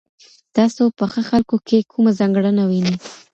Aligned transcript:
تاسو 0.55 0.83
په 0.97 1.05
ښه 1.11 1.21
خلکو 1.29 1.55
کي 1.67 1.77
کومه 1.91 2.11
ځانګړنه 2.19 2.63
وینئ؟ 2.65 2.95